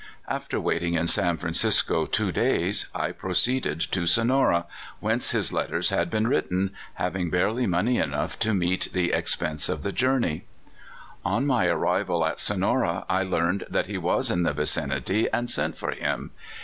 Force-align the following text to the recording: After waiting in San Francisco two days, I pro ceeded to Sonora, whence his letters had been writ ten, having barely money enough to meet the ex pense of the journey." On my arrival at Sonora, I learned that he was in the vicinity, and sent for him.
After 0.27 0.59
waiting 0.59 0.95
in 0.95 1.05
San 1.07 1.37
Francisco 1.37 2.07
two 2.07 2.31
days, 2.31 2.87
I 2.95 3.11
pro 3.11 3.33
ceeded 3.33 3.87
to 3.91 4.07
Sonora, 4.07 4.65
whence 4.99 5.29
his 5.29 5.53
letters 5.53 5.91
had 5.91 6.09
been 6.09 6.27
writ 6.27 6.49
ten, 6.49 6.71
having 6.95 7.29
barely 7.29 7.67
money 7.67 7.99
enough 7.99 8.39
to 8.39 8.55
meet 8.55 8.93
the 8.93 9.13
ex 9.13 9.35
pense 9.35 9.69
of 9.69 9.83
the 9.83 9.91
journey." 9.91 10.45
On 11.37 11.45
my 11.45 11.67
arrival 11.67 12.25
at 12.25 12.39
Sonora, 12.39 13.05
I 13.09 13.21
learned 13.21 13.65
that 13.69 13.85
he 13.85 13.99
was 13.99 14.31
in 14.31 14.41
the 14.41 14.53
vicinity, 14.53 15.29
and 15.31 15.51
sent 15.51 15.77
for 15.77 15.91
him. 15.91 16.31